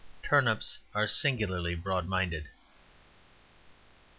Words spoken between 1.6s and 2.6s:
broad minded.